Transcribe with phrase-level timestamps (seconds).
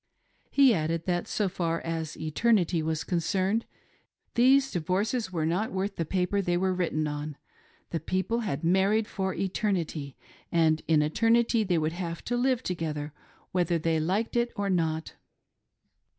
[0.49, 3.65] He added, that so far as" eter nity" was concerned,
[4.33, 7.37] these divorces were not worth the paper they were written on,—
[7.91, 10.17] the people had married for eternity,
[10.51, 13.13] and in eternity they would have to live together,
[13.51, 15.13] whether they liked it or not.